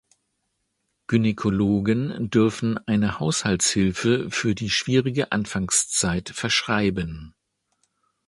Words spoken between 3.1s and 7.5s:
Haushaltshilfe für die schwierigere Anfangszeit verschreiben.